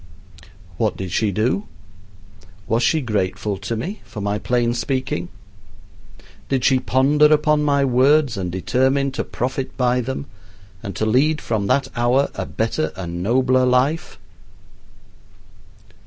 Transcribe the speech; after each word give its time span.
What 0.77 0.97
did 0.97 1.11
she 1.11 1.31
do? 1.31 1.67
Was 2.67 2.81
she 2.81 3.01
grateful 3.01 3.59
to 3.59 3.75
me 3.75 4.01
for 4.03 4.19
my 4.19 4.39
plain 4.39 4.73
speaking? 4.73 5.29
Did 6.49 6.65
she 6.65 6.79
ponder 6.79 7.27
upon 7.27 7.61
my 7.61 7.85
words 7.85 8.35
and 8.35 8.51
determine 8.51 9.11
to 9.11 9.23
profit 9.23 9.77
by 9.77 10.01
them 10.01 10.25
and 10.81 10.95
to 10.95 11.05
lead 11.05 11.39
from 11.39 11.67
that 11.67 11.89
hour 11.95 12.31
a 12.33 12.47
better 12.47 12.91
and 12.95 13.21
nobler 13.21 13.63
life? 13.67 14.17